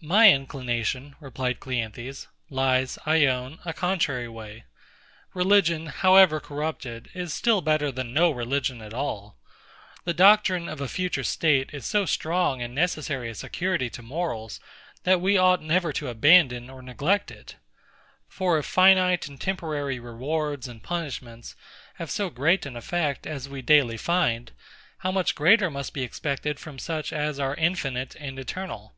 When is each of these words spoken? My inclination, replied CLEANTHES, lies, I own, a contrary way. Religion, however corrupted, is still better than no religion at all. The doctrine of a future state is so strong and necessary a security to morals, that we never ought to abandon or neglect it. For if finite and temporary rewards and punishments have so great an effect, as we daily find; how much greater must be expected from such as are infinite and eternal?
My 0.00 0.30
inclination, 0.32 1.14
replied 1.20 1.60
CLEANTHES, 1.60 2.26
lies, 2.50 2.98
I 3.06 3.26
own, 3.26 3.60
a 3.64 3.72
contrary 3.72 4.26
way. 4.26 4.64
Religion, 5.32 5.86
however 5.86 6.40
corrupted, 6.40 7.08
is 7.14 7.32
still 7.32 7.60
better 7.60 7.92
than 7.92 8.12
no 8.12 8.32
religion 8.32 8.82
at 8.82 8.92
all. 8.92 9.38
The 10.02 10.14
doctrine 10.14 10.68
of 10.68 10.80
a 10.80 10.88
future 10.88 11.22
state 11.22 11.70
is 11.72 11.86
so 11.86 12.04
strong 12.04 12.60
and 12.60 12.74
necessary 12.74 13.30
a 13.30 13.36
security 13.36 13.88
to 13.90 14.02
morals, 14.02 14.58
that 15.04 15.20
we 15.20 15.34
never 15.34 15.90
ought 15.90 15.94
to 15.94 16.08
abandon 16.08 16.68
or 16.68 16.82
neglect 16.82 17.30
it. 17.30 17.54
For 18.28 18.58
if 18.58 18.66
finite 18.66 19.28
and 19.28 19.40
temporary 19.40 20.00
rewards 20.00 20.66
and 20.66 20.82
punishments 20.82 21.54
have 21.94 22.10
so 22.10 22.28
great 22.28 22.66
an 22.66 22.74
effect, 22.74 23.28
as 23.28 23.48
we 23.48 23.62
daily 23.62 23.96
find; 23.96 24.50
how 24.98 25.12
much 25.12 25.36
greater 25.36 25.70
must 25.70 25.94
be 25.94 26.02
expected 26.02 26.58
from 26.58 26.80
such 26.80 27.12
as 27.12 27.38
are 27.38 27.54
infinite 27.54 28.16
and 28.16 28.40
eternal? 28.40 28.96